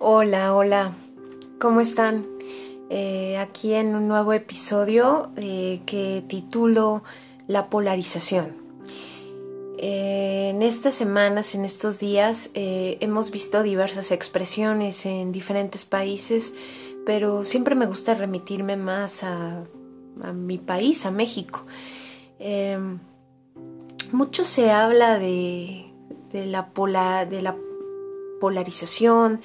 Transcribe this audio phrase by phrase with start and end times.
[0.00, 0.92] Hola, hola,
[1.58, 2.24] ¿cómo están?
[2.88, 7.02] Eh, aquí en un nuevo episodio eh, que titulo
[7.48, 8.52] La polarización.
[9.76, 16.54] Eh, en estas semanas, en estos días, hemos visto diversas expresiones en diferentes países,
[17.04, 19.64] pero siempre me gusta remitirme más a,
[20.32, 21.62] mi país, a México.
[24.12, 25.86] mucho se habla de,
[26.32, 26.70] la,
[27.28, 27.56] de la
[28.40, 29.40] polarización,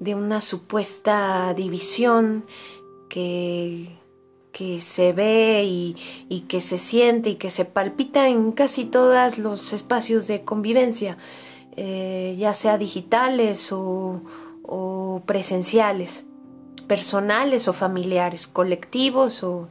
[0.00, 2.44] de una supuesta división
[3.08, 3.90] que,
[4.50, 9.72] que se ve y, que se siente y que se palpita en casi todos los
[9.72, 11.18] espacios de convivencia,
[11.76, 14.22] eh, ya sea digitales o,
[15.26, 16.24] presenciales,
[16.86, 19.68] personales o familiares, colectivos o,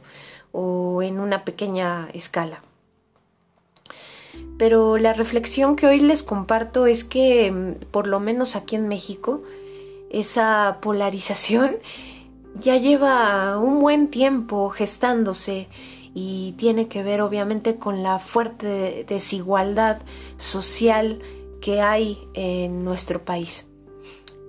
[0.52, 2.62] o en una pequeña escala.
[4.58, 8.88] Pero la reflexión que hoy les comparto es que, mm, por lo menos aquí en
[8.88, 9.42] México,
[10.10, 11.78] esa polarización
[12.56, 15.68] ya lleva un buen tiempo gestándose
[16.14, 19.98] y tiene que ver obviamente con la fuerte desigualdad
[20.36, 21.20] social
[21.60, 23.68] que hay en nuestro país.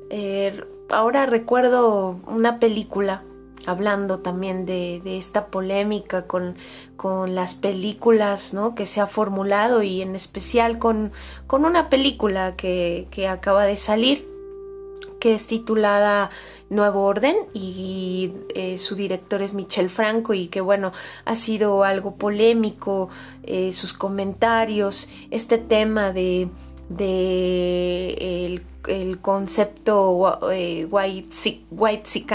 [0.10, 3.24] Eh, ahora recuerdo una película
[3.68, 6.58] hablando también de, esta polémica con,
[6.98, 8.74] con, las películas ¿no?
[8.74, 11.12] que se ha formulado y en especial con,
[11.46, 14.31] con una película que, que acaba de salir
[15.22, 16.32] que es titulada
[16.70, 20.92] Nuevo Orden y eh, su director es Michel Franco y que bueno,
[21.24, 23.08] ha sido algo polémico
[23.44, 26.50] eh, sus comentarios, este tema de,
[26.90, 32.26] de el el concepto eh, white, white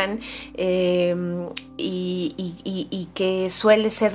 [0.54, 4.12] em, y, que suele ser,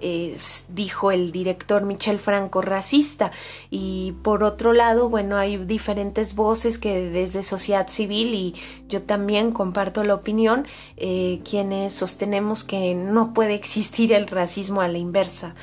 [0.00, 0.36] eh,
[0.68, 3.30] dijo el director Michel Franco, racista.
[3.70, 8.54] Y por otro lado, bueno, hay diferentes voces que desde sociedad civil y
[8.88, 14.88] yo también comparto la opinión, eh, quienes sostenemos que no puede existir el racismo a
[14.88, 15.54] la inversa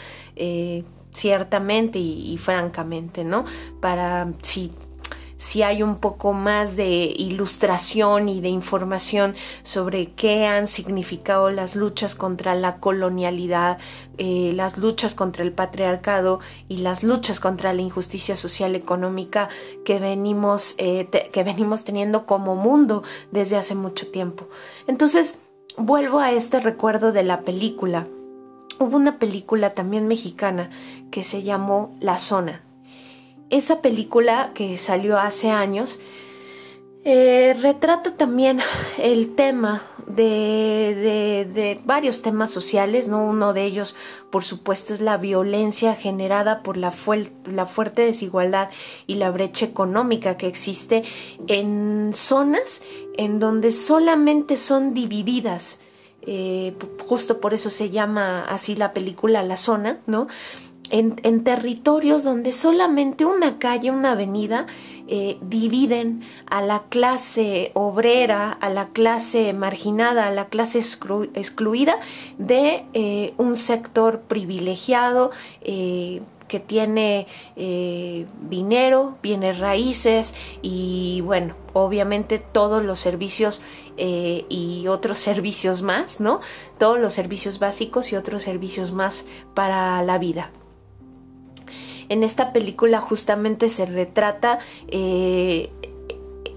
[1.13, 3.45] ciertamente y, y, francamente, ¿no?
[3.79, 4.69] Para si
[5.37, 11.75] si hay un poco más de ilustración y de información sobre qué han significado las
[11.75, 13.77] luchas contra la colonialidad,
[14.17, 19.49] eh, las luchas contra el patriarcado y las luchas contra la injusticia social económica
[19.83, 24.47] que venimos, eh, que venimos teniendo como mundo desde hace mucho tiempo.
[24.87, 25.39] Entonces,
[25.77, 28.07] vuelvo a este recuerdo de la película.
[28.79, 30.69] Hubo una película también mexicana
[31.11, 32.64] que se llamó La Zona
[33.49, 35.99] esa película que salió hace años
[37.07, 38.61] eh, retrata también
[38.97, 43.23] el tema de, de, varios temas sociales, ¿no?
[43.23, 43.95] Uno de ellos,
[44.31, 46.91] por supuesto, es la violencia generada por la,
[47.45, 48.69] la fuerte desigualdad
[49.05, 51.03] y la brecha económica que existe
[51.47, 52.81] en zonas
[53.17, 55.79] en donde solamente son divididas.
[56.23, 56.75] Eh,
[57.05, 60.25] justo por eso se llama así la película La Zona, ¿no?
[60.99, 64.65] En, territorios donde solamente una calle, una avenida,
[65.07, 71.99] eh, dividen a la clase obrera, a la clase marginada, a la clase excluida
[72.37, 77.25] de eh, un sector privilegiado eh, que tiene
[77.55, 83.63] dinero, bienes raíces y bueno, obviamente todos los servicios
[83.97, 86.41] y otros servicios más, ¿no?
[86.77, 89.25] Todos los servicios básicos y otros servicios más
[89.55, 90.51] para la vida
[92.09, 95.69] en esta película justamente se retrata eh,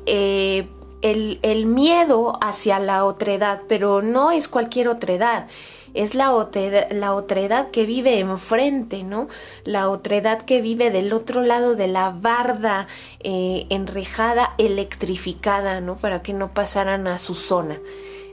[0.06, 0.66] eh,
[1.02, 5.46] el, miedo hacia la otredad, pero no es cualquier otredad,
[5.94, 9.28] es la, otredad, la que vive enfrente, ¿no?
[9.64, 12.88] La otredad que vive del otro lado de la barda
[13.20, 15.96] eh, enrejada, electrificada, ¿no?
[15.96, 17.78] Para que no pasaran a su zona.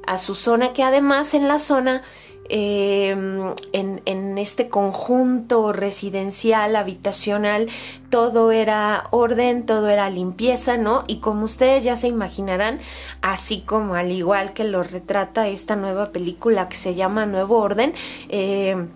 [0.08, 2.04] A su zona que además en la zona
[2.48, 7.70] Em, en, este conjunto residencial, habitacional,
[8.10, 11.04] todo era orden, todo era limpieza, ¿no?
[11.08, 12.82] Y como ustedes ya se imaginarán,
[13.22, 17.94] así como al igual que lo retrata esta nueva película que se llama Nuevo Orden,
[18.30, 18.88] eh,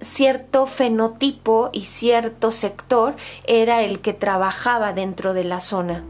[0.00, 3.14] cierto fenotipo y cierto sector
[3.46, 6.04] era el que trabajaba dentro de la zona.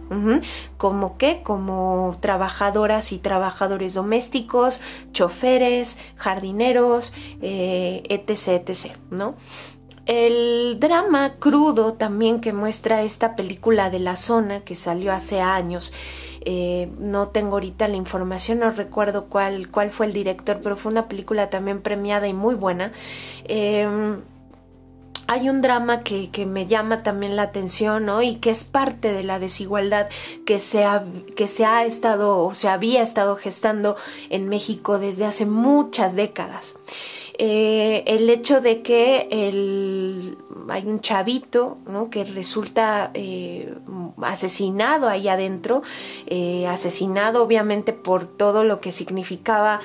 [0.77, 1.43] ¿Como qué?
[1.43, 4.81] Como trabajadoras y trabajadores domésticos,
[5.13, 9.35] choferes, jardineros, eh, etc, etc, ¿no?
[10.07, 15.93] El drama crudo también que muestra esta película de la zona que salió hace años
[16.43, 20.91] eh, no tengo ahorita la información, no recuerdo cuál, cuál fue el director, pero fue
[20.93, 22.93] una película también premiada y muy buena.
[23.45, 24.23] Em,
[25.27, 28.23] hay un drama que, que, me llama también la atención, ¿no?
[28.23, 30.09] Y que es parte de la desigualdad
[30.47, 31.05] que se ha,
[31.37, 33.97] que se ha estado o se había estado gestando
[34.31, 36.75] en México desde hace muchas décadas.
[37.43, 40.37] Eh, el hecho de que el,
[40.69, 42.11] hay un chavito ¿no?
[42.11, 43.75] que resulta eh,
[44.21, 45.83] asesinado ahí adentro,
[46.27, 49.81] eh, asesinado obviamente por todo lo que significaba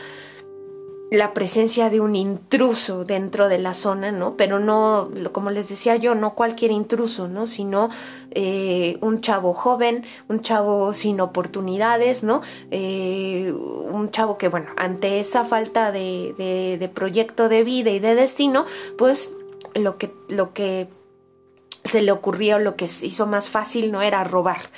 [1.12, 4.36] la presencia de un intruso dentro de la zona, ¿no?
[4.38, 7.46] Pero no, como les decía yo, no cualquier intruso, ¿no?
[7.46, 7.90] Sino
[8.32, 12.42] eh, un chavo joven, un chavo sin oportunidades, ¿no?
[12.72, 18.00] Eh, un chavo que, bueno, ante esa falta de, de, de proyecto de vida y
[18.00, 18.66] de destino,
[18.98, 19.30] pues
[19.76, 20.88] lo que, lo que
[21.86, 24.70] se le ocurrió, lo que hizo más fácil, no era robar.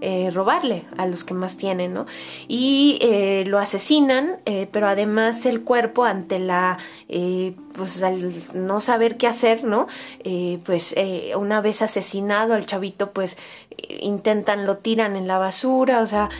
[0.00, 2.06] Eh, robarle a los que más tienen, ¿no?
[2.48, 6.78] Y eh, lo asesinan, eh, pero además el cuerpo ante la,
[7.74, 9.86] pues al no saber qué hacer, ¿no?
[10.64, 10.94] pues
[11.36, 13.36] una vez asesinado al chavito, pues
[14.00, 16.30] intentan, lo tiran en la basura, o sea,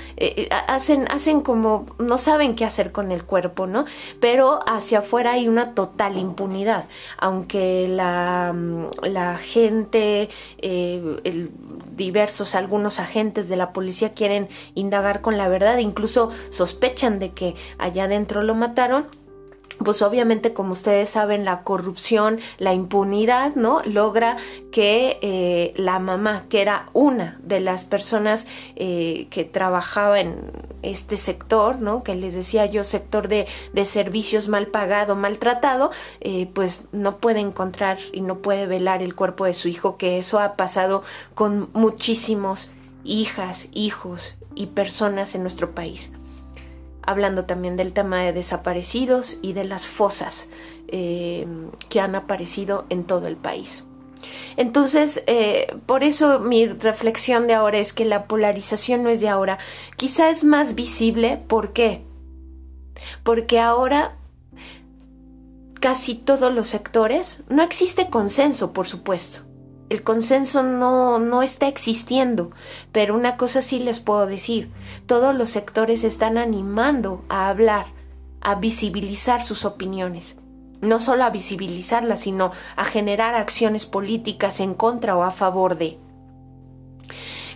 [0.68, 3.84] hacen, hacen como, no saben qué hacer con el cuerpo, ¿no?
[4.20, 6.86] Pero hacia afuera hay una total impunidad,
[7.18, 10.13] aunque la, mm, la gente,
[10.58, 11.50] el,
[11.96, 17.54] diversos, algunos agentes de la policía quieren indagar con la verdad, incluso sospechan de que
[17.78, 19.06] allá adentro lo mataron,
[19.82, 23.80] pues obviamente como ustedes saben la corrupción, la impunidad, ¿no?
[23.84, 24.36] Logra
[24.70, 30.36] que eh, la mamá, que era una de las personas eh, que trabajaba en
[30.82, 32.02] este sector, ¿no?
[32.02, 37.40] Que les decía yo, sector de, de servicios mal pagado, maltratado, eh, pues no puede
[37.40, 41.02] encontrar y no puede velar el cuerpo de su hijo, que eso ha pasado
[41.34, 42.70] con muchísimos
[43.04, 46.10] hijas, hijos y personas en nuestro país.
[47.06, 50.48] Hablando también del tema de desaparecidos y de las fosas
[50.88, 51.46] eh,
[51.88, 53.84] que han aparecido en todo el país.
[54.56, 59.28] Entonces, eh, por eso mi reflexión de ahora es que la polarización no es de
[59.28, 59.58] ahora.
[59.96, 61.42] Quizá es más visible.
[61.46, 62.02] ¿Por qué?
[63.22, 64.16] Porque ahora
[65.84, 69.42] casi todos los sectores, no existe consenso, por supuesto,
[69.90, 72.50] el consenso no, no está existiendo,
[72.92, 74.70] pero una cosa sí les puedo decir,
[75.06, 77.86] todos los sectores están animando a hablar,
[78.40, 80.36] a visibilizar sus opiniones,
[80.80, 85.98] no solo a visibilizarlas, sino a generar acciones políticas en contra o a favor de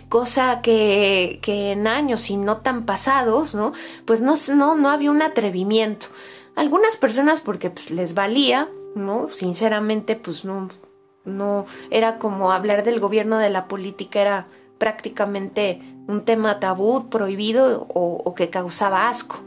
[0.09, 3.73] cosa que, que en años y no tan pasados, ¿no?
[4.05, 6.07] Pues no, no, no había un atrevimiento.
[6.55, 9.29] Algunas personas porque pues, les valía, ¿no?
[9.29, 10.69] Sinceramente, pues no,
[11.25, 17.85] no era como hablar del gobierno de la política, era prácticamente un tema tabú, prohibido
[17.89, 19.43] o, que causaba asco.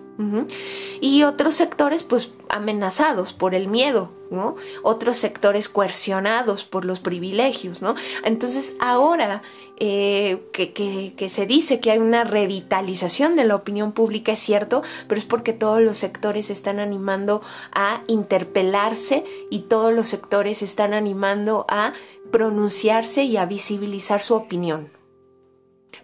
[1.01, 4.57] Y otros sectores, pues, amenazados por el miedo, ¿no?
[4.83, 7.95] Otros sectores coercionados por los privilegios, ¿no?
[8.25, 9.43] Entonces, ahora
[9.79, 14.83] eh, que, que, se dice que hay una revitalización de la opinión pública, es cierto,
[15.09, 17.43] pero es porque todos los sectores están animando
[17.73, 21.95] a interpelarse y todos los sectores están animando a
[22.31, 24.91] pronunciarse y a visibilizar su opinión.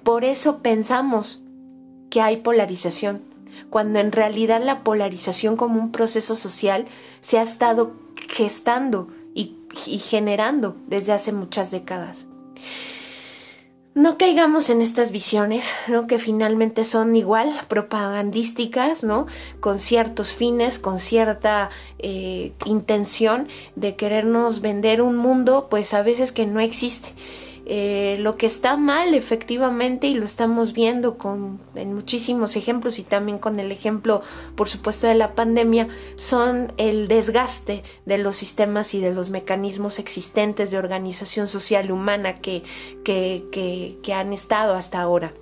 [0.03, 1.43] Por eso pensamos
[2.11, 3.23] que hay polarización,
[3.71, 6.87] cuando en realidad la polarización como un proceso social
[7.21, 7.93] se ha estado
[8.29, 9.57] gestando y,
[9.99, 12.27] generando desde hace muchas décadas
[13.99, 16.07] no caigamos en estas visiones, ¿no?
[16.07, 19.27] Que finalmente son igual propagandísticas, ¿no?
[19.59, 26.31] Con ciertos fines, con cierta eh, intención de querernos vender un mundo, pues a veces
[26.31, 27.09] que no existe.
[27.71, 33.03] Eh, lo que está mal efectivamente y lo estamos viendo con en muchísimos ejemplos y
[33.03, 34.23] también con el ejemplo
[34.57, 39.99] por supuesto de la pandemia son el desgaste de los sistemas y de los mecanismos
[39.99, 42.63] existentes de organización social humana que,
[43.05, 45.35] que, que, que han estado hasta ahora.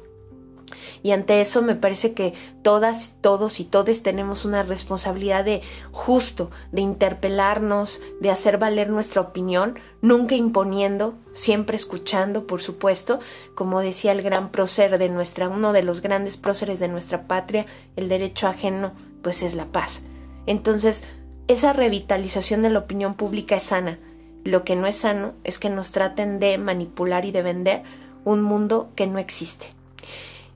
[1.02, 6.50] Y ante eso me parece que todas, todos y todes tenemos una responsabilidad de justo,
[6.72, 13.20] de interpelarnos, de hacer valer nuestra opinión, nunca imponiendo, siempre escuchando, por supuesto,
[13.54, 17.66] como decía el gran prócer de nuestra, uno de los grandes próceres de nuestra patria,
[17.96, 18.92] el derecho ajeno,
[19.22, 20.02] pues es la paz.
[20.46, 21.02] Entonces,
[21.48, 23.98] esa revitalización de la opinión pública es sana.
[24.44, 27.82] Lo que no es sano es que nos traten de manipular y de vender
[28.24, 29.66] un mundo que no existe.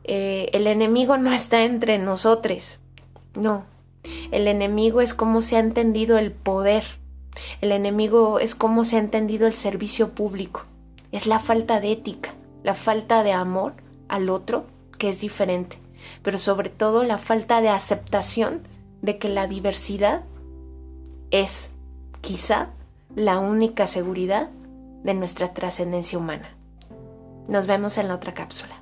[0.05, 2.81] Eh, el enemigo no está entre nosotros,
[3.35, 3.65] no.
[4.31, 6.85] El enemigo es cómo se ha entendido el poder.
[7.61, 10.65] El enemigo es cómo se ha entendido el servicio público.
[11.13, 13.75] Es la falta de ética, la falta de amor
[14.09, 14.65] al otro,
[14.99, 15.79] que es diferente,
[16.23, 18.63] pero sobre todo la falta de aceptación
[19.03, 20.23] de que la diversidad
[21.31, 21.71] es
[22.21, 22.71] quizá
[23.15, 24.51] la única seguridad
[25.03, 26.51] de nuestra trascendencia humana.
[27.49, 28.80] Nos vemos en la otra cápsula.